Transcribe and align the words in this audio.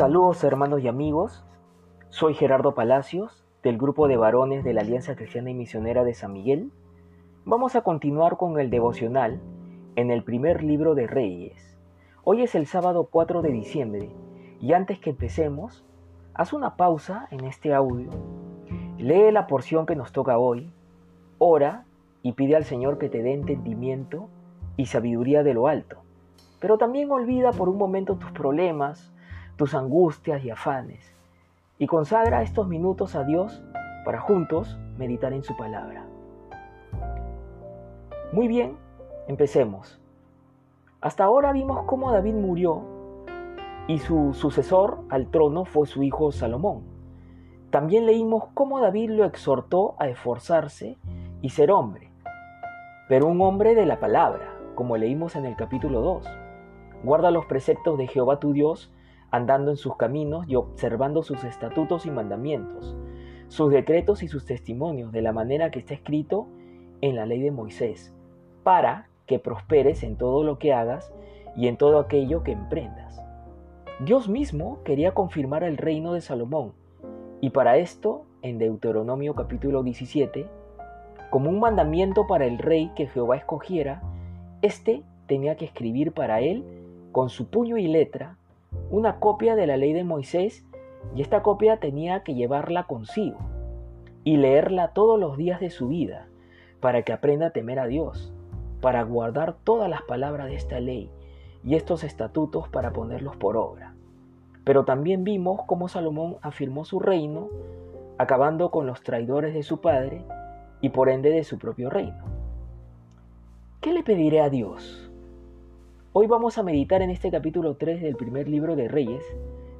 Saludos 0.00 0.42
hermanos 0.44 0.82
y 0.82 0.88
amigos, 0.88 1.44
soy 2.08 2.32
Gerardo 2.32 2.74
Palacios 2.74 3.44
del 3.62 3.76
grupo 3.76 4.08
de 4.08 4.16
varones 4.16 4.64
de 4.64 4.72
la 4.72 4.80
Alianza 4.80 5.14
Cristiana 5.14 5.50
y 5.50 5.54
Misionera 5.54 6.04
de 6.04 6.14
San 6.14 6.32
Miguel. 6.32 6.72
Vamos 7.44 7.76
a 7.76 7.82
continuar 7.82 8.38
con 8.38 8.58
el 8.58 8.70
devocional 8.70 9.42
en 9.96 10.10
el 10.10 10.24
primer 10.24 10.62
libro 10.62 10.94
de 10.94 11.06
Reyes. 11.06 11.76
Hoy 12.24 12.40
es 12.40 12.54
el 12.54 12.64
sábado 12.64 13.08
4 13.10 13.42
de 13.42 13.50
diciembre 13.50 14.08
y 14.58 14.72
antes 14.72 14.98
que 15.00 15.10
empecemos, 15.10 15.84
haz 16.32 16.54
una 16.54 16.76
pausa 16.76 17.28
en 17.30 17.44
este 17.44 17.74
audio, 17.74 18.08
lee 18.96 19.30
la 19.30 19.46
porción 19.46 19.84
que 19.84 19.96
nos 19.96 20.12
toca 20.12 20.38
hoy, 20.38 20.72
ora 21.36 21.84
y 22.22 22.32
pide 22.32 22.56
al 22.56 22.64
Señor 22.64 22.96
que 22.96 23.10
te 23.10 23.22
dé 23.22 23.34
entendimiento 23.34 24.30
y 24.78 24.86
sabiduría 24.86 25.42
de 25.42 25.52
lo 25.52 25.68
alto. 25.68 25.98
Pero 26.58 26.78
también 26.78 27.10
olvida 27.10 27.52
por 27.52 27.68
un 27.68 27.76
momento 27.76 28.16
tus 28.16 28.32
problemas, 28.32 29.12
tus 29.60 29.74
angustias 29.74 30.42
y 30.42 30.48
afanes, 30.48 31.14
y 31.76 31.86
consagra 31.86 32.40
estos 32.40 32.66
minutos 32.66 33.14
a 33.14 33.24
Dios 33.24 33.62
para 34.06 34.18
juntos 34.18 34.78
meditar 34.96 35.34
en 35.34 35.42
su 35.42 35.54
palabra. 35.54 36.06
Muy 38.32 38.48
bien, 38.48 38.78
empecemos. 39.28 40.00
Hasta 41.02 41.24
ahora 41.24 41.52
vimos 41.52 41.82
cómo 41.84 42.10
David 42.10 42.36
murió 42.36 42.80
y 43.86 43.98
su 43.98 44.32
sucesor 44.32 45.00
al 45.10 45.26
trono 45.26 45.66
fue 45.66 45.86
su 45.86 46.02
hijo 46.02 46.32
Salomón. 46.32 46.84
También 47.68 48.06
leímos 48.06 48.44
cómo 48.54 48.80
David 48.80 49.10
lo 49.10 49.26
exhortó 49.26 49.94
a 49.98 50.08
esforzarse 50.08 50.96
y 51.42 51.50
ser 51.50 51.70
hombre, 51.70 52.10
pero 53.10 53.26
un 53.26 53.42
hombre 53.42 53.74
de 53.74 53.84
la 53.84 54.00
palabra, 54.00 54.54
como 54.74 54.96
leímos 54.96 55.36
en 55.36 55.44
el 55.44 55.54
capítulo 55.54 56.00
2. 56.00 56.26
Guarda 57.04 57.30
los 57.30 57.44
preceptos 57.44 57.98
de 57.98 58.06
Jehová 58.06 58.40
tu 58.40 58.54
Dios 58.54 58.90
andando 59.30 59.70
en 59.70 59.76
sus 59.76 59.96
caminos 59.96 60.46
y 60.48 60.56
observando 60.56 61.22
sus 61.22 61.44
estatutos 61.44 62.06
y 62.06 62.10
mandamientos, 62.10 62.96
sus 63.48 63.70
decretos 63.70 64.22
y 64.22 64.28
sus 64.28 64.44
testimonios, 64.44 65.12
de 65.12 65.22
la 65.22 65.32
manera 65.32 65.70
que 65.70 65.80
está 65.80 65.94
escrito 65.94 66.46
en 67.00 67.16
la 67.16 67.26
ley 67.26 67.40
de 67.40 67.50
Moisés, 67.50 68.14
para 68.62 69.08
que 69.26 69.38
prosperes 69.38 70.02
en 70.02 70.16
todo 70.16 70.44
lo 70.44 70.58
que 70.58 70.72
hagas 70.72 71.12
y 71.56 71.68
en 71.68 71.76
todo 71.76 71.98
aquello 71.98 72.42
que 72.42 72.52
emprendas. 72.52 73.22
Dios 74.00 74.28
mismo 74.28 74.82
quería 74.82 75.12
confirmar 75.12 75.62
el 75.62 75.76
reino 75.76 76.12
de 76.12 76.20
Salomón, 76.20 76.72
y 77.40 77.50
para 77.50 77.78
esto, 77.78 78.26
en 78.42 78.58
Deuteronomio 78.58 79.34
capítulo 79.34 79.82
17, 79.82 80.46
como 81.30 81.48
un 81.48 81.60
mandamiento 81.60 82.26
para 82.26 82.46
el 82.46 82.58
rey 82.58 82.90
que 82.96 83.06
Jehová 83.06 83.36
escogiera, 83.36 84.02
éste 84.62 85.04
tenía 85.26 85.56
que 85.56 85.64
escribir 85.64 86.12
para 86.12 86.40
él 86.40 86.64
con 87.12 87.28
su 87.28 87.48
puño 87.48 87.76
y 87.78 87.86
letra 87.86 88.36
una 88.90 89.20
copia 89.20 89.56
de 89.56 89.66
la 89.66 89.76
ley 89.76 89.92
de 89.92 90.04
Moisés 90.04 90.64
y 91.14 91.22
esta 91.22 91.42
copia 91.42 91.78
tenía 91.78 92.22
que 92.22 92.34
llevarla 92.34 92.84
consigo 92.84 93.38
y 94.24 94.36
leerla 94.36 94.88
todos 94.88 95.18
los 95.18 95.36
días 95.36 95.60
de 95.60 95.70
su 95.70 95.88
vida 95.88 96.28
para 96.80 97.02
que 97.02 97.12
aprenda 97.12 97.46
a 97.46 97.50
temer 97.50 97.78
a 97.78 97.86
Dios, 97.86 98.32
para 98.80 99.02
guardar 99.02 99.56
todas 99.64 99.88
las 99.88 100.02
palabras 100.02 100.48
de 100.48 100.56
esta 100.56 100.80
ley 100.80 101.10
y 101.64 101.74
estos 101.74 102.04
estatutos 102.04 102.68
para 102.68 102.92
ponerlos 102.92 103.36
por 103.36 103.56
obra. 103.56 103.94
Pero 104.64 104.84
también 104.84 105.24
vimos 105.24 105.62
cómo 105.66 105.88
Salomón 105.88 106.36
afirmó 106.42 106.84
su 106.84 107.00
reino, 107.00 107.48
acabando 108.18 108.70
con 108.70 108.86
los 108.86 109.02
traidores 109.02 109.54
de 109.54 109.62
su 109.62 109.80
padre 109.80 110.24
y 110.80 110.90
por 110.90 111.08
ende 111.08 111.30
de 111.30 111.44
su 111.44 111.58
propio 111.58 111.90
reino. 111.90 112.24
¿Qué 113.80 113.92
le 113.92 114.02
pediré 114.02 114.40
a 114.40 114.50
Dios? 114.50 115.09
Hoy 116.12 116.26
vamos 116.26 116.58
a 116.58 116.64
meditar 116.64 117.02
en 117.02 117.10
este 117.10 117.30
capítulo 117.30 117.76
3 117.76 118.02
del 118.02 118.16
primer 118.16 118.48
libro 118.48 118.74
de 118.74 118.88
Reyes, 118.88 119.22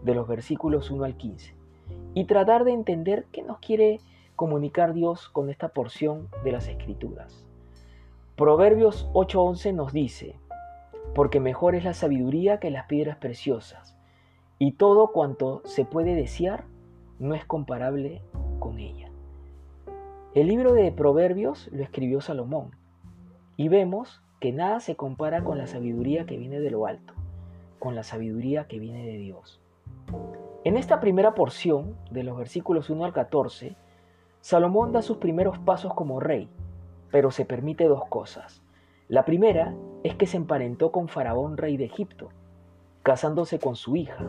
de 0.04 0.14
los 0.14 0.28
versículos 0.28 0.88
1 0.88 1.02
al 1.02 1.16
15, 1.16 1.56
y 2.14 2.24
tratar 2.26 2.62
de 2.62 2.70
entender 2.70 3.26
qué 3.32 3.42
nos 3.42 3.58
quiere 3.58 3.98
comunicar 4.36 4.94
Dios 4.94 5.28
con 5.28 5.50
esta 5.50 5.70
porción 5.70 6.28
de 6.44 6.52
las 6.52 6.68
Escrituras. 6.68 7.44
Proverbios 8.36 9.10
8:11 9.12 9.74
nos 9.74 9.92
dice, 9.92 10.36
porque 11.16 11.40
mejor 11.40 11.74
es 11.74 11.82
la 11.82 11.94
sabiduría 11.94 12.60
que 12.60 12.70
las 12.70 12.86
piedras 12.86 13.16
preciosas, 13.16 13.96
y 14.56 14.74
todo 14.74 15.08
cuanto 15.08 15.62
se 15.64 15.84
puede 15.84 16.14
desear 16.14 16.62
no 17.18 17.34
es 17.34 17.44
comparable 17.44 18.22
con 18.60 18.78
ella. 18.78 19.10
El 20.36 20.46
libro 20.46 20.74
de 20.74 20.92
Proverbios 20.92 21.68
lo 21.72 21.82
escribió 21.82 22.20
Salomón, 22.20 22.70
y 23.56 23.66
vemos 23.66 24.22
que 24.40 24.52
nada 24.52 24.80
se 24.80 24.96
compara 24.96 25.44
con 25.44 25.58
la 25.58 25.66
sabiduría 25.66 26.24
que 26.24 26.38
viene 26.38 26.60
de 26.60 26.70
lo 26.70 26.86
alto, 26.86 27.12
con 27.78 27.94
la 27.94 28.02
sabiduría 28.02 28.66
que 28.66 28.78
viene 28.78 29.04
de 29.04 29.18
Dios. 29.18 29.60
En 30.64 30.78
esta 30.78 30.98
primera 30.98 31.34
porción, 31.34 31.94
de 32.10 32.24
los 32.24 32.36
versículos 32.36 32.88
1 32.88 33.04
al 33.04 33.12
14, 33.12 33.76
Salomón 34.40 34.92
da 34.92 35.02
sus 35.02 35.18
primeros 35.18 35.58
pasos 35.58 35.92
como 35.92 36.20
rey, 36.20 36.48
pero 37.10 37.30
se 37.30 37.44
permite 37.44 37.84
dos 37.84 38.06
cosas. 38.06 38.62
La 39.08 39.26
primera 39.26 39.74
es 40.04 40.14
que 40.14 40.26
se 40.26 40.38
emparentó 40.38 40.90
con 40.90 41.08
Faraón, 41.08 41.58
rey 41.58 41.76
de 41.76 41.84
Egipto, 41.84 42.30
casándose 43.02 43.58
con 43.58 43.76
su 43.76 43.96
hija. 43.96 44.24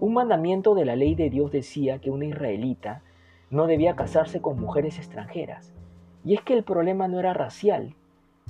Un 0.00 0.12
mandamiento 0.12 0.74
de 0.74 0.84
la 0.84 0.96
ley 0.96 1.14
de 1.14 1.30
Dios 1.30 1.50
decía 1.50 2.00
que 2.00 2.10
una 2.10 2.26
israelita 2.26 3.02
no 3.50 3.66
debía 3.66 3.96
casarse 3.96 4.42
con 4.42 4.60
mujeres 4.60 4.98
extranjeras. 4.98 5.72
Y 6.24 6.34
es 6.34 6.42
que 6.42 6.52
el 6.52 6.64
problema 6.64 7.08
no 7.08 7.18
era 7.18 7.32
racial, 7.32 7.94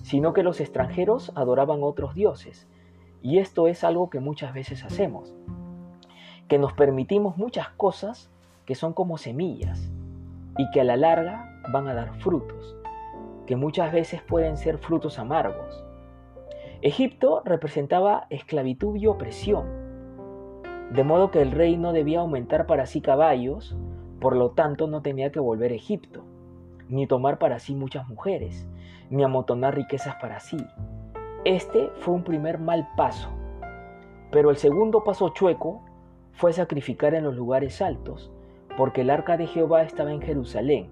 sino 0.03 0.32
que 0.32 0.42
los 0.42 0.60
extranjeros 0.60 1.32
adoraban 1.34 1.82
otros 1.82 2.14
dioses. 2.14 2.69
Y 3.22 3.38
esto 3.38 3.66
es 3.66 3.84
algo 3.84 4.10
que 4.10 4.20
muchas 4.20 4.54
veces 4.54 4.84
hacemos, 4.84 5.34
que 6.47 6.59
nos 6.59 6.72
permitimos 6.72 7.36
muchas 7.36 7.69
cosas 7.70 8.31
que 8.64 8.75
son 8.75 8.92
como 8.92 9.19
semillas 9.19 9.91
y 10.56 10.70
que 10.70 10.81
a 10.81 10.84
la 10.84 10.97
larga 10.97 11.60
van 11.72 11.88
a 11.88 11.94
dar 11.94 12.14
frutos, 12.20 12.76
que 13.47 13.56
muchas 13.56 13.92
veces 13.92 14.22
pueden 14.22 14.56
ser 14.56 14.78
frutos 14.78 15.19
amargos. 15.19 15.84
Egipto 16.81 17.42
representaba 17.44 18.26
esclavitud 18.31 18.97
y 18.97 19.06
opresión, 19.06 19.66
de 20.92 21.04
modo 21.04 21.31
que 21.31 21.42
el 21.42 21.50
rey 21.50 21.76
no 21.76 21.92
debía 21.92 22.20
aumentar 22.20 22.66
para 22.66 22.87
sí 22.87 23.00
caballos, 23.00 23.76
por 24.20 24.37
lo 24.37 24.50
tanto 24.50 24.87
no 24.87 25.03
tenía 25.03 25.32
que 25.32 25.41
volver 25.41 25.72
a 25.72 25.76
Egipto, 25.76 26.25
ni 26.88 27.06
tomar 27.06 27.38
para 27.38 27.59
sí 27.59 27.75
muchas 27.75 28.09
mujeres, 28.09 28.66
ni 29.10 29.22
amotonar 29.22 29.75
riquezas 29.75 30.16
para 30.16 30.41
sí. 30.41 30.59
Este 31.44 31.91
fue 32.00 32.15
un 32.15 32.25
primer 32.25 32.59
mal 32.59 32.88
paso, 32.97 33.28
pero 34.31 34.50
el 34.50 34.56
segundo 34.56 35.04
paso 35.04 35.31
chueco 35.31 35.82
fue 36.32 36.53
sacrificar 36.53 37.15
en 37.15 37.25
los 37.25 37.34
lugares 37.34 37.81
altos, 37.81 38.31
porque 38.76 39.00
el 39.00 39.10
arca 39.10 39.37
de 39.37 39.47
Jehová 39.47 39.82
estaba 39.82 40.12
en 40.12 40.22
Jerusalén, 40.22 40.88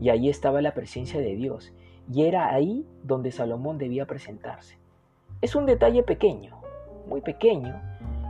y 0.00 0.10
allí 0.10 0.28
estaba 0.28 0.62
la 0.62 0.74
presencia 0.74 1.20
de 1.20 1.34
Dios, 1.34 1.72
y 2.12 2.24
era 2.24 2.52
ahí 2.52 2.86
donde 3.02 3.32
Salomón 3.32 3.78
debía 3.78 4.06
presentarse. 4.06 4.78
Es 5.40 5.54
un 5.54 5.66
detalle 5.66 6.02
pequeño, 6.02 6.60
muy 7.08 7.20
pequeño, 7.20 7.80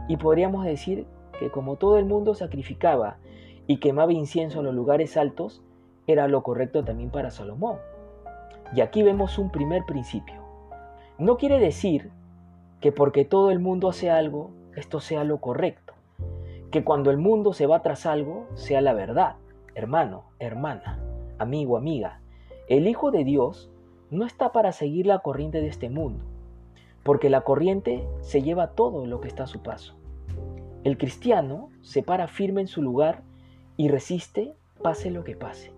y 0.08 0.16
podríamos 0.16 0.64
decir 0.64 1.06
que 1.38 1.50
como 1.50 1.76
todo 1.76 1.98
el 1.98 2.04
mundo 2.04 2.34
sacrificaba 2.34 3.18
y 3.66 3.78
quemaba 3.78 4.12
incienso 4.12 4.60
en 4.60 4.66
los 4.66 4.74
lugares 4.74 5.16
altos, 5.16 5.62
era 6.08 6.26
lo 6.26 6.42
correcto 6.42 6.84
también 6.84 7.10
para 7.10 7.30
Salomón. 7.30 7.78
Y 8.74 8.80
aquí 8.80 9.02
vemos 9.02 9.38
un 9.38 9.50
primer 9.50 9.84
principio. 9.84 10.42
No 11.18 11.36
quiere 11.36 11.60
decir 11.60 12.10
que 12.80 12.92
porque 12.92 13.24
todo 13.24 13.50
el 13.50 13.60
mundo 13.60 13.90
hace 13.90 14.10
algo, 14.10 14.50
esto 14.74 15.00
sea 15.00 15.22
lo 15.22 15.38
correcto. 15.38 15.92
Que 16.70 16.82
cuando 16.82 17.10
el 17.10 17.18
mundo 17.18 17.52
se 17.52 17.66
va 17.66 17.82
tras 17.82 18.06
algo, 18.06 18.46
sea 18.54 18.80
la 18.80 18.94
verdad. 18.94 19.36
Hermano, 19.74 20.24
hermana, 20.38 20.98
amigo, 21.38 21.76
amiga, 21.76 22.20
el 22.68 22.88
Hijo 22.88 23.10
de 23.10 23.24
Dios 23.24 23.70
no 24.10 24.24
está 24.24 24.50
para 24.52 24.72
seguir 24.72 25.06
la 25.06 25.18
corriente 25.18 25.60
de 25.60 25.68
este 25.68 25.90
mundo, 25.90 26.24
porque 27.02 27.30
la 27.30 27.42
corriente 27.42 28.06
se 28.20 28.42
lleva 28.42 28.68
todo 28.72 29.06
lo 29.06 29.20
que 29.20 29.28
está 29.28 29.44
a 29.44 29.48
su 29.48 29.62
paso. 29.62 29.94
El 30.84 30.96
cristiano 30.96 31.68
se 31.82 32.02
para 32.02 32.28
firme 32.28 32.62
en 32.62 32.66
su 32.66 32.80
lugar 32.82 33.22
y 33.76 33.88
resiste 33.88 34.54
pase 34.82 35.10
lo 35.10 35.24
que 35.24 35.36
pase. 35.36 35.77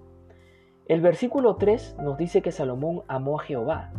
El 0.90 1.00
versículo 1.02 1.54
3 1.54 1.98
nos 2.02 2.18
dice 2.18 2.42
que 2.42 2.50
Salomón 2.50 3.02
amó 3.06 3.38
a 3.38 3.44
Jehová, 3.44 3.92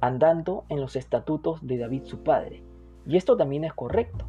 andando 0.00 0.62
en 0.68 0.80
los 0.80 0.94
estatutos 0.94 1.66
de 1.66 1.78
David 1.78 2.04
su 2.04 2.22
padre. 2.22 2.62
Y 3.08 3.16
esto 3.16 3.36
también 3.36 3.64
es 3.64 3.72
correcto, 3.72 4.24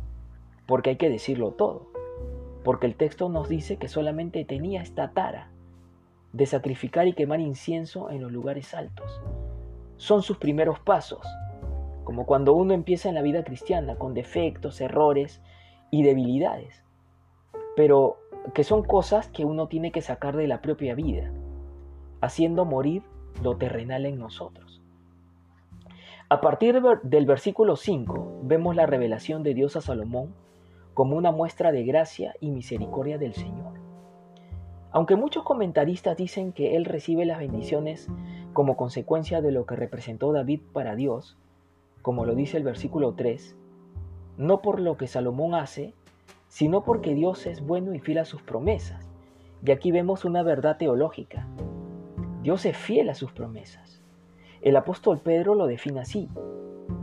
porque 0.65 0.89
hay 0.89 0.95
que 0.95 1.11
decirlo 1.11 1.51
todo. 1.51 1.85
Porque 2.63 2.87
el 2.87 2.95
texto 2.95 3.29
nos 3.29 3.47
dice 3.47 3.77
que 3.77 3.87
solamente 3.87 4.43
tenía 4.43 4.81
esta 4.81 5.11
tara 5.11 5.51
de 6.33 6.47
sacrificar 6.47 7.07
y 7.07 7.13
quemar 7.13 7.41
incienso 7.41 8.09
en 8.09 8.23
los 8.23 8.31
lugares 8.31 8.73
altos. 8.73 9.21
Son 9.97 10.23
sus 10.23 10.39
primeros 10.39 10.79
pasos, 10.79 11.27
como 12.05 12.25
cuando 12.25 12.53
uno 12.53 12.73
empieza 12.73 13.09
en 13.09 13.13
la 13.13 13.21
vida 13.21 13.43
cristiana 13.43 13.97
con 13.97 14.15
defectos, 14.15 14.81
errores 14.81 15.43
y 15.91 16.01
debilidades, 16.01 16.83
pero 17.75 18.17
que 18.55 18.63
son 18.63 18.81
cosas 18.81 19.27
que 19.27 19.45
uno 19.45 19.67
tiene 19.67 19.91
que 19.91 20.01
sacar 20.01 20.35
de 20.35 20.47
la 20.47 20.59
propia 20.59 20.95
vida 20.95 21.31
haciendo 22.21 22.65
morir 22.65 23.03
lo 23.43 23.57
terrenal 23.57 24.05
en 24.05 24.19
nosotros. 24.19 24.81
A 26.29 26.41
partir 26.41 26.79
del 27.03 27.25
versículo 27.25 27.75
5 27.75 28.41
vemos 28.43 28.75
la 28.75 28.85
revelación 28.85 29.41
de 29.41 29.53
Dios 29.53 29.75
a 29.75 29.81
Salomón 29.81 30.33
como 30.93 31.15
una 31.15 31.31
muestra 31.31 31.71
de 31.71 31.83
gracia 31.83 32.35
y 32.39 32.51
misericordia 32.51 33.17
del 33.17 33.33
Señor. 33.33 33.73
Aunque 34.91 35.15
muchos 35.15 35.43
comentaristas 35.43 36.17
dicen 36.17 36.51
que 36.51 36.75
él 36.75 36.85
recibe 36.85 37.25
las 37.25 37.39
bendiciones 37.39 38.07
como 38.53 38.75
consecuencia 38.75 39.41
de 39.41 39.51
lo 39.51 39.65
que 39.65 39.75
representó 39.75 40.31
David 40.31 40.61
para 40.73 40.95
Dios, 40.95 41.37
como 42.01 42.25
lo 42.25 42.35
dice 42.35 42.57
el 42.57 42.63
versículo 42.63 43.13
3, 43.13 43.55
no 44.37 44.61
por 44.61 44.79
lo 44.79 44.97
que 44.97 45.07
Salomón 45.07 45.55
hace, 45.55 45.93
sino 46.47 46.83
porque 46.83 47.13
Dios 47.13 47.45
es 47.45 47.65
bueno 47.65 47.93
y 47.93 47.99
fiel 47.99 48.25
sus 48.25 48.41
promesas. 48.41 49.07
Y 49.65 49.71
aquí 49.71 49.91
vemos 49.91 50.25
una 50.25 50.43
verdad 50.43 50.77
teológica. 50.77 51.47
Dios 52.41 52.65
es 52.65 52.77
fiel 52.77 53.09
a 53.09 53.15
sus 53.15 53.31
promesas. 53.31 54.01
El 54.61 54.75
apóstol 54.77 55.19
Pedro 55.19 55.55
lo 55.55 55.67
define 55.67 55.99
así. 55.99 56.29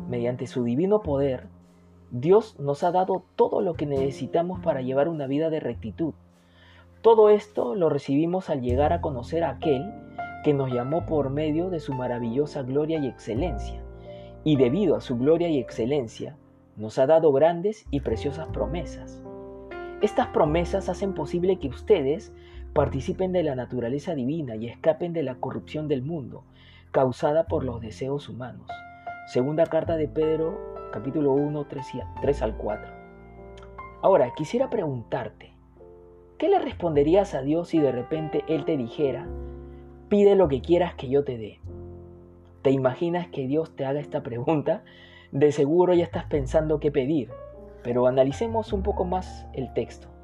Mediante 0.08 0.46
su 0.46 0.64
divino 0.64 1.02
poder, 1.02 1.48
Dios 2.10 2.58
nos 2.58 2.82
ha 2.84 2.92
dado 2.92 3.24
todo 3.36 3.60
lo 3.60 3.74
que 3.74 3.84
necesitamos 3.84 4.60
para 4.60 4.80
llevar 4.80 5.08
una 5.08 5.26
vida 5.26 5.50
de 5.50 5.60
rectitud. 5.60 6.14
Todo 7.02 7.28
esto 7.28 7.74
lo 7.74 7.88
recibimos 7.90 8.48
al 8.48 8.62
llegar 8.62 8.92
a 8.92 9.00
conocer 9.00 9.44
a 9.44 9.50
aquel 9.50 9.92
que 10.42 10.54
nos 10.54 10.72
llamó 10.72 11.04
por 11.04 11.30
medio 11.30 11.68
de 11.68 11.80
su 11.80 11.92
maravillosa 11.92 12.62
gloria 12.62 12.98
y 12.98 13.06
excelencia. 13.06 13.82
Y 14.42 14.56
debido 14.56 14.96
a 14.96 15.00
su 15.00 15.18
gloria 15.18 15.48
y 15.48 15.58
excelencia, 15.58 16.36
nos 16.76 16.98
ha 16.98 17.06
dado 17.06 17.32
grandes 17.32 17.86
y 17.90 18.00
preciosas 18.00 18.48
promesas. 18.48 19.22
Estas 20.02 20.28
promesas 20.28 20.88
hacen 20.88 21.14
posible 21.14 21.58
que 21.58 21.68
ustedes 21.68 22.32
participen 22.76 23.32
de 23.32 23.42
la 23.42 23.54
naturaleza 23.54 24.14
divina 24.14 24.54
y 24.54 24.66
escapen 24.66 25.14
de 25.14 25.22
la 25.22 25.36
corrupción 25.36 25.88
del 25.88 26.02
mundo, 26.02 26.44
causada 26.90 27.46
por 27.46 27.64
los 27.64 27.80
deseos 27.80 28.28
humanos. 28.28 28.70
Segunda 29.28 29.64
carta 29.64 29.96
de 29.96 30.08
Pedro, 30.08 30.90
capítulo 30.92 31.32
1, 31.32 31.66
3, 32.20 32.42
al 32.42 32.54
4. 32.58 32.92
Ahora, 34.02 34.30
quisiera 34.36 34.68
preguntarte, 34.68 35.54
¿qué 36.36 36.50
le 36.50 36.58
responderías 36.58 37.32
a 37.32 37.40
Dios 37.40 37.68
si 37.68 37.78
de 37.78 37.92
repente 37.92 38.44
Él 38.46 38.66
te 38.66 38.76
dijera, 38.76 39.26
pide 40.10 40.36
lo 40.36 40.46
que 40.48 40.60
quieras 40.60 40.94
que 40.96 41.08
yo 41.08 41.24
te 41.24 41.38
dé? 41.38 41.60
¿Te 42.60 42.72
imaginas 42.72 43.28
que 43.28 43.46
Dios 43.46 43.74
te 43.74 43.86
haga 43.86 44.00
esta 44.00 44.22
pregunta? 44.22 44.84
De 45.32 45.50
seguro 45.50 45.94
ya 45.94 46.04
estás 46.04 46.26
pensando 46.26 46.78
qué 46.78 46.92
pedir, 46.92 47.30
pero 47.82 48.06
analicemos 48.06 48.74
un 48.74 48.82
poco 48.82 49.06
más 49.06 49.46
el 49.54 49.72
texto. 49.72 50.15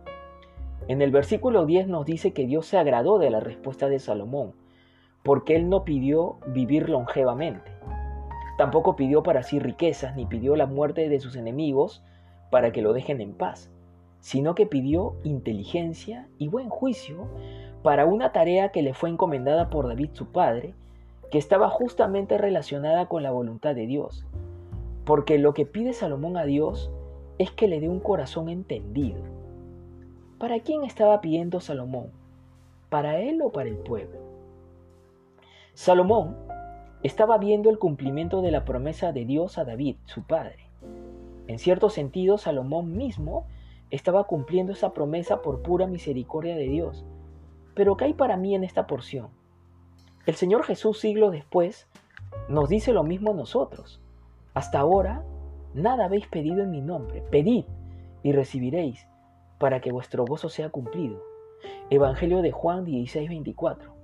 En 0.89 1.01
el 1.01 1.13
versículo 1.13 1.65
10 1.65 1.87
nos 1.87 2.05
dice 2.05 2.33
que 2.33 2.47
Dios 2.47 2.67
se 2.67 2.77
agradó 2.77 3.19
de 3.19 3.31
la 3.31 3.39
respuesta 3.39 3.89
de 3.89 4.01
Salomón, 4.01 4.55
porque 5.23 5.55
él 5.55 5.69
no 5.69 5.85
pidió 5.85 6.39
vivir 6.49 6.89
longevamente. 6.89 7.71
Tampoco 8.59 8.97
pidió 8.97 9.23
para 9.23 9.45
sí 9.45 9.61
riquezas, 9.61 10.17
ni 10.17 10.27
pidió 10.27 10.57
la 10.57 10.67
muerte 10.67 11.09
de 11.09 11.21
sus 11.21 11.37
enemigos 11.37 12.03
para 12.51 12.73
que 12.73 12.83
lo 12.83 12.93
dejen 12.93 13.21
en 13.21 13.33
paz, 13.33 13.71
sino 14.21 14.55
que 14.55 14.67
pidió 14.67 15.15
inteligencia 15.23 16.29
y 16.39 16.49
buen 16.49 16.69
juicio 16.69 17.29
para 17.83 18.05
una 18.05 18.33
tarea 18.33 18.71
que 18.71 18.83
le 18.83 18.93
fue 18.93 19.09
encomendada 19.09 19.71
por 19.71 19.89
David 19.89 20.11
su 20.13 20.27
padre, 20.27 20.75
que 21.31 21.39
estaba 21.39 21.71
justamente 21.71 22.39
relacionada 22.39 23.07
con 23.07 23.23
la 23.23 23.31
voluntad 23.31 23.75
de 23.75 23.87
Dios. 23.87 24.27
Porque 25.05 25.39
lo 25.39 25.55
que 25.55 25.65
pide 25.65 25.93
Salomón 25.93 26.37
a 26.37 26.45
Dios 26.45 26.91
es 27.39 27.51
que 27.53 27.69
le 27.69 27.81
dé 27.81 27.89
un 27.89 28.01
corazón 28.01 28.49
entendido. 28.49 29.42
¿Para 30.43 30.59
quién 30.59 30.83
estaba 30.83 31.21
pidiendo 31.21 31.61
Salomón? 31.61 32.11
¿Para 32.89 33.21
él 33.21 33.41
o 33.43 33.53
para 33.53 33.69
el 33.69 33.77
pueblo? 33.77 34.19
Salomón 35.73 36.37
estaba 37.05 37.39
viendo 37.39 37.71
el 37.71 37.79
cumplimiento 37.79 38.43
de 38.43 38.51
la 38.51 38.65
promesa 38.65 39.13
de 39.13 39.25
Dios 39.25 39.57
a 39.57 39.65
David, 39.65 39.99
su 40.05 40.25
padre. 40.25 40.67
En 41.47 41.61
cierto 41.61 41.91
sentido, 41.91 42.39
Salomón 42.39 42.97
mismo 42.97 43.47
estaba 43.93 44.25
cumpliendo 44.25 44.73
esa 44.73 44.93
promesa 44.93 45.43
por 45.43 45.63
pura 45.63 45.87
misericordia 45.87 46.57
de 46.57 46.67
Dios. 46.67 47.05
Pero 47.75 47.97
¿qué 47.97 48.07
hay 48.07 48.15
para 48.15 48.37
mí 48.37 48.57
en 48.57 48.65
esta 48.65 48.89
porción? 48.89 49.29
El 50.27 50.35
Señor 50.35 50.65
Jesús 50.65 50.99
siglos 50.99 51.31
después 51.31 51.87
nos 52.49 52.69
dice 52.69 52.93
lo 52.93 53.05
mismo 53.05 53.31
a 53.31 53.35
nosotros. 53.35 54.01
Hasta 54.55 54.81
ahora 54.81 55.23
nada 55.73 56.07
habéis 56.07 56.27
pedido 56.27 56.65
en 56.65 56.73
mi 56.73 56.81
nombre. 56.81 57.23
Pedid 57.31 57.65
y 58.25 58.33
recibiréis 58.33 59.07
para 59.63 59.81
que 59.81 59.93
vuestro 59.93 60.25
gozo 60.25 60.49
sea 60.49 60.71
cumplido. 60.71 61.23
Evangelio 61.89 62.43
de 62.43 62.51
Juan 62.51 62.85
16, 62.85 63.29
24. 63.29 63.95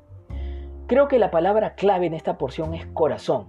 Creo 0.87 1.08
que 1.08 1.19
la 1.19 1.32
palabra 1.32 1.75
clave 1.75 2.06
en 2.06 2.14
esta 2.14 2.38
porción 2.38 2.75
es 2.75 2.87
corazón, 2.87 3.49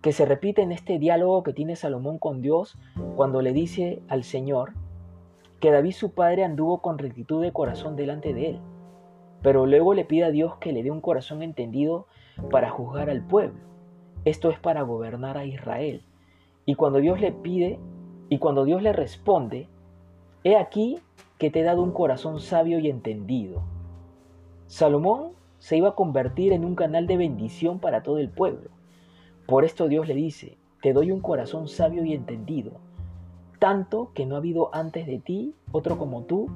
que 0.00 0.12
se 0.12 0.24
repite 0.24 0.62
en 0.62 0.72
este 0.72 0.98
diálogo 0.98 1.42
que 1.42 1.52
tiene 1.52 1.76
Salomón 1.76 2.18
con 2.18 2.40
Dios 2.40 2.78
cuando 3.16 3.42
le 3.42 3.52
dice 3.52 4.02
al 4.08 4.24
Señor 4.24 4.72
que 5.60 5.70
David 5.70 5.92
su 5.92 6.14
padre 6.14 6.42
anduvo 6.42 6.80
con 6.80 6.96
rectitud 6.96 7.42
de 7.42 7.52
corazón 7.52 7.96
delante 7.96 8.32
de 8.32 8.52
él, 8.52 8.60
pero 9.42 9.66
luego 9.66 9.92
le 9.92 10.06
pide 10.06 10.24
a 10.24 10.30
Dios 10.30 10.56
que 10.56 10.72
le 10.72 10.82
dé 10.82 10.90
un 10.90 11.02
corazón 11.02 11.42
entendido 11.42 12.06
para 12.50 12.70
juzgar 12.70 13.10
al 13.10 13.26
pueblo. 13.26 13.60
Esto 14.24 14.48
es 14.48 14.58
para 14.58 14.80
gobernar 14.84 15.36
a 15.36 15.44
Israel. 15.44 16.02
Y 16.64 16.76
cuando 16.76 16.98
Dios 16.98 17.20
le 17.20 17.30
pide 17.30 17.78
y 18.30 18.38
cuando 18.38 18.64
Dios 18.64 18.82
le 18.82 18.94
responde, 18.94 19.68
he 20.44 20.56
aquí 20.56 20.98
que 21.38 21.50
te 21.50 21.60
he 21.60 21.62
dado 21.62 21.82
un 21.82 21.92
corazón 21.92 22.40
sabio 22.40 22.78
y 22.78 22.88
entendido. 22.88 23.62
Salomón 24.66 25.32
se 25.58 25.76
iba 25.76 25.90
a 25.90 25.94
convertir 25.94 26.52
en 26.52 26.64
un 26.64 26.74
canal 26.74 27.06
de 27.06 27.16
bendición 27.16 27.78
para 27.78 28.02
todo 28.02 28.18
el 28.18 28.30
pueblo. 28.30 28.70
Por 29.46 29.64
esto 29.64 29.88
Dios 29.88 30.06
le 30.06 30.14
dice, 30.14 30.56
te 30.82 30.92
doy 30.92 31.10
un 31.10 31.20
corazón 31.20 31.68
sabio 31.68 32.04
y 32.04 32.14
entendido, 32.14 32.72
tanto 33.58 34.12
que 34.14 34.26
no 34.26 34.34
ha 34.34 34.38
habido 34.38 34.70
antes 34.74 35.06
de 35.06 35.18
ti 35.18 35.54
otro 35.72 35.98
como 35.98 36.22
tú, 36.22 36.48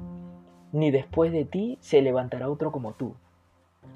ni 0.72 0.90
después 0.90 1.32
de 1.32 1.44
ti 1.44 1.78
se 1.80 2.02
levantará 2.02 2.48
otro 2.48 2.72
como 2.72 2.92
tú. 2.92 3.14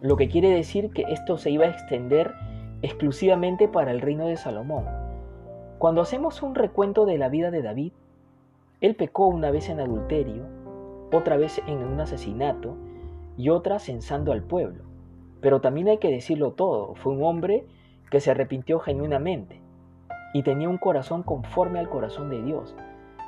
Lo 0.01 0.17
que 0.17 0.29
quiere 0.29 0.51
decir 0.51 0.91
que 0.91 1.03
esto 1.09 1.39
se 1.39 1.51
iba 1.51 1.65
a 1.65 1.71
extender 1.71 2.35
exclusivamente 2.83 3.69
para 3.69 3.91
el 3.91 4.01
reino 4.01 4.27
de 4.27 4.37
Salomón 4.37 4.85
cuando 5.79 6.01
hacemos 6.01 6.43
un 6.43 6.57
recuento 6.57 7.07
de 7.07 7.19
la 7.19 7.29
vida 7.29 7.53
de 7.53 7.63
David, 7.63 7.93
él 8.81 8.95
pecó 8.95 9.27
una 9.27 9.51
vez 9.51 9.69
en 9.69 9.81
adulterio, 9.81 10.45
otra 11.13 11.37
vez 11.37 11.61
en 11.67 11.79
un 11.79 12.01
asesinato 12.01 12.77
y 13.37 13.49
otra 13.49 13.79
censando 13.79 14.33
al 14.33 14.43
pueblo. 14.43 14.85
Pero 15.41 15.61
también 15.61 15.89
hay 15.89 15.99
que 15.99 16.11
decirlo 16.11 16.53
todo, 16.53 16.95
fue 16.95 17.13
un 17.13 17.25
hombre 17.25 17.67
que 18.11 18.21
se 18.21 18.31
arrepintió 18.31 18.79
genuinamente 18.79 19.61
y 20.33 20.43
tenía 20.43 20.69
un 20.69 20.79
corazón 20.79 21.23
conforme 21.23 21.79
al 21.79 21.89
corazón 21.89 22.31
de 22.31 22.43
Dios. 22.43 22.77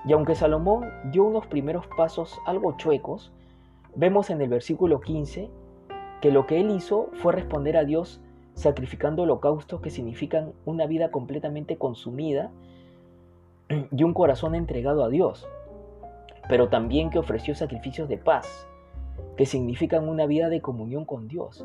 Y 0.04 0.12
aunque 0.12 0.34
Salomón 0.34 0.88
dio 1.10 1.24
unos 1.24 1.46
primeros 1.46 1.86
pasos 1.96 2.38
algo 2.46 2.76
chuecos, 2.76 3.32
vemos 3.94 4.30
en 4.30 4.40
el 4.40 4.48
versículo 4.48 5.00
15 5.00 5.50
que 6.20 6.30
lo 6.30 6.46
que 6.46 6.60
él 6.60 6.70
hizo 6.70 7.08
fue 7.14 7.32
responder 7.32 7.76
a 7.76 7.84
Dios 7.84 8.20
sacrificando 8.54 9.22
holocaustos 9.22 9.80
que 9.80 9.90
significan 9.90 10.52
una 10.64 10.86
vida 10.86 11.10
completamente 11.10 11.76
consumida 11.76 12.50
y 13.90 14.02
un 14.02 14.14
corazón 14.14 14.54
entregado 14.54 15.04
a 15.04 15.08
Dios, 15.08 15.48
pero 16.48 16.68
también 16.68 17.10
que 17.10 17.18
ofreció 17.18 17.54
sacrificios 17.54 18.08
de 18.08 18.18
paz, 18.18 18.66
que 19.36 19.46
significan 19.46 20.08
una 20.08 20.26
vida 20.26 20.48
de 20.48 20.60
comunión 20.60 21.04
con 21.04 21.28
Dios, 21.28 21.64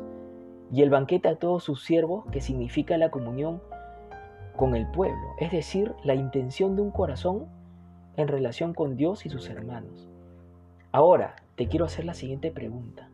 y 0.72 0.82
el 0.82 0.90
banquete 0.90 1.28
a 1.28 1.36
todos 1.36 1.64
sus 1.64 1.84
siervos, 1.84 2.24
que 2.30 2.40
significa 2.40 2.96
la 2.96 3.10
comunión 3.10 3.60
con 4.56 4.74
el 4.74 4.86
pueblo, 4.86 5.34
es 5.38 5.50
decir, 5.50 5.94
la 6.04 6.14
intención 6.14 6.76
de 6.76 6.82
un 6.82 6.90
corazón 6.90 7.46
en 8.16 8.28
relación 8.28 8.72
con 8.72 8.96
Dios 8.96 9.26
y 9.26 9.28
sus 9.28 9.50
hermanos. 9.50 10.08
Ahora, 10.92 11.36
te 11.56 11.68
quiero 11.68 11.84
hacer 11.84 12.04
la 12.04 12.14
siguiente 12.14 12.50
pregunta. 12.50 13.10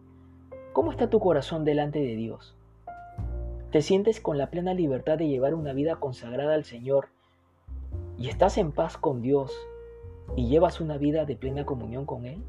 ¿Cómo 0.73 0.91
está 0.91 1.11
tu 1.11 1.19
corazón 1.19 1.65
delante 1.65 1.99
de 1.99 2.15
Dios? 2.15 2.55
¿Te 3.71 3.83
sientes 3.83 4.21
con 4.21 4.39
la 4.39 4.51
plena 4.51 4.75
libertad 4.75 5.19
de 5.19 5.29
llevar 5.29 5.55
una 5.55 5.73
vida 5.73 5.97
consagrada 5.97 6.55
al 6.55 6.65
Señor 6.65 7.09
y 8.23 8.29
estás 8.29 8.57
en 8.57 8.71
paz 8.71 8.97
con 8.97 9.21
Dios 9.21 9.53
y 10.37 10.47
llevas 10.47 10.81
una 10.81 10.97
vida 10.97 11.25
de 11.25 11.35
plena 11.35 11.67
comunión 11.67 12.07
con 12.07 12.25
Él? 12.25 12.41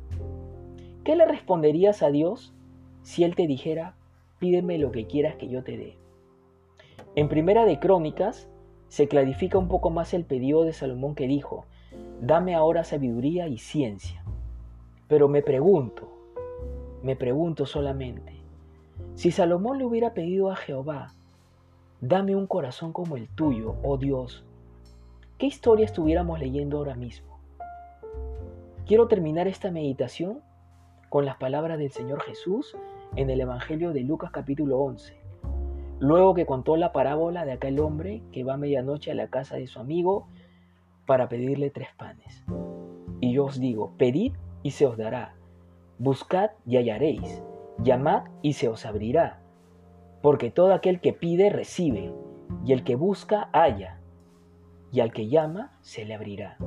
¿Qué 1.03 1.15
le 1.15 1.25
responderías 1.25 2.03
a 2.03 2.11
Dios 2.11 2.53
si 3.01 3.23
Él 3.23 3.35
te 3.35 3.47
dijera, 3.47 3.95
pídeme 4.37 4.77
lo 4.77 4.91
que 4.91 5.07
quieras 5.07 5.35
que 5.35 5.49
yo 5.49 5.63
te 5.63 5.75
dé? 5.75 5.97
En 7.15 7.27
Primera 7.27 7.65
de 7.65 7.79
Crónicas 7.79 8.47
se 8.87 9.07
clarifica 9.07 9.57
un 9.57 9.67
poco 9.67 9.89
más 9.89 10.13
el 10.13 10.25
pedido 10.25 10.63
de 10.63 10.73
Salomón 10.73 11.15
que 11.15 11.25
dijo, 11.25 11.65
dame 12.21 12.53
ahora 12.53 12.83
sabiduría 12.83 13.47
y 13.47 13.57
ciencia. 13.57 14.23
Pero 15.07 15.27
me 15.27 15.41
pregunto, 15.41 16.07
me 17.01 17.15
pregunto 17.15 17.65
solamente, 17.65 18.33
si 19.15 19.31
Salomón 19.31 19.79
le 19.79 19.85
hubiera 19.85 20.13
pedido 20.13 20.51
a 20.51 20.55
Jehová, 20.55 21.13
dame 21.99 22.35
un 22.35 22.45
corazón 22.45 22.93
como 22.93 23.17
el 23.17 23.27
tuyo, 23.27 23.73
oh 23.81 23.97
Dios, 23.97 24.45
¿qué 25.37 25.47
historia 25.47 25.85
estuviéramos 25.85 26.39
leyendo 26.39 26.77
ahora 26.77 26.95
mismo? 26.95 27.39
Quiero 28.85 29.07
terminar 29.07 29.47
esta 29.47 29.71
meditación 29.71 30.41
con 31.09 31.25
las 31.25 31.37
palabras 31.37 31.79
del 31.79 31.91
Señor 31.91 32.21
Jesús 32.21 32.75
en 33.15 33.29
el 33.29 33.41
Evangelio 33.41 33.93
de 33.93 34.01
Lucas 34.01 34.31
capítulo 34.31 34.79
11. 34.79 35.17
Luego 35.99 36.33
que 36.33 36.45
contó 36.45 36.75
la 36.75 36.91
parábola 36.91 37.45
de 37.45 37.53
aquel 37.53 37.79
hombre 37.79 38.21
que 38.31 38.43
va 38.43 38.55
a 38.55 38.57
medianoche 38.57 39.11
a 39.11 39.15
la 39.15 39.27
casa 39.27 39.55
de 39.55 39.67
su 39.67 39.79
amigo 39.79 40.27
para 41.05 41.29
pedirle 41.29 41.69
tres 41.69 41.89
panes. 41.97 42.43
Y 43.19 43.33
yo 43.33 43.45
os 43.45 43.59
digo, 43.59 43.93
pedid 43.97 44.33
y 44.63 44.71
se 44.71 44.85
os 44.85 44.97
dará, 44.97 45.35
buscad 45.97 46.51
y 46.65 46.77
hallaréis, 46.77 47.41
llamad 47.79 48.23
y 48.41 48.53
se 48.53 48.67
os 48.67 48.85
abrirá, 48.85 49.41
porque 50.21 50.51
todo 50.51 50.73
aquel 50.73 50.99
que 50.99 51.13
pide 51.13 51.49
recibe, 51.49 52.13
y 52.65 52.73
el 52.73 52.83
que 52.83 52.95
busca 52.95 53.49
halla, 53.53 53.99
y 54.93 55.01
al 55.01 55.11
que 55.11 55.27
llama 55.27 55.71
se 55.81 56.05
le 56.05 56.13
abrirá. 56.13 56.57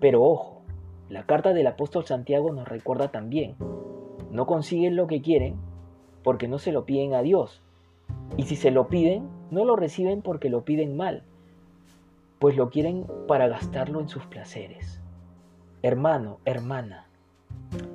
Pero 0.00 0.22
ojo, 0.22 0.62
la 1.08 1.24
carta 1.24 1.54
del 1.54 1.66
apóstol 1.66 2.04
Santiago 2.04 2.52
nos 2.52 2.68
recuerda 2.68 3.10
también, 3.10 3.56
no 4.30 4.46
consiguen 4.46 4.94
lo 4.94 5.06
que 5.06 5.22
quieren 5.22 5.56
porque 6.22 6.48
no 6.48 6.58
se 6.58 6.70
lo 6.70 6.84
piden 6.84 7.14
a 7.14 7.22
Dios, 7.22 7.62
y 8.36 8.44
si 8.44 8.56
se 8.56 8.70
lo 8.70 8.88
piden, 8.88 9.28
no 9.50 9.64
lo 9.64 9.74
reciben 9.74 10.22
porque 10.22 10.50
lo 10.50 10.64
piden 10.64 10.96
mal, 10.96 11.22
pues 12.38 12.56
lo 12.56 12.68
quieren 12.68 13.06
para 13.26 13.48
gastarlo 13.48 14.00
en 14.00 14.08
sus 14.08 14.26
placeres. 14.26 15.00
Hermano, 15.82 16.38
hermana, 16.44 17.06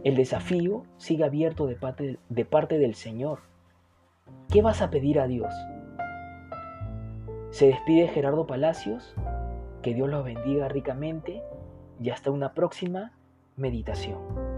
el 0.04 0.16
desafío 0.16 0.84
sigue 0.98 1.24
abierto 1.24 1.68
de 1.68 1.76
parte, 1.76 2.18
de 2.30 2.46
parte 2.46 2.80
del 2.80 2.96
Señor. 2.96 3.40
¿Qué 4.52 4.62
vas 4.62 4.82
a 4.82 4.90
pedir 4.90 5.20
a 5.20 5.28
Dios? 5.28 5.54
Se 7.52 7.68
despide 7.68 8.08
Gerardo 8.08 8.46
Palacios, 8.46 9.16
que 9.82 9.94
Dios 9.94 10.10
los 10.10 10.24
bendiga 10.24 10.68
ricamente 10.68 11.42
y 12.00 12.12
hasta 12.12 12.32
una 12.32 12.54
próxima 12.54 13.14
meditación. 13.56 14.49